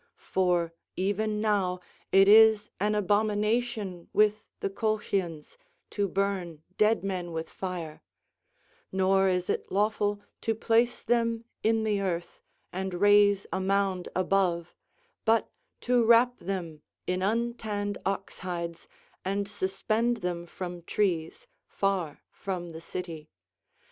[0.17, 1.79] For even now
[2.11, 5.57] it is an abomination with the Colchians
[5.91, 8.01] to burn dead men with fire;
[8.91, 12.41] nor is it lawful to place them in the earth
[12.73, 14.73] and raise a mound above,
[15.23, 15.51] but
[15.81, 18.87] to wrap them in untanned oxhides
[19.23, 23.29] and suspend them from trees far from the city.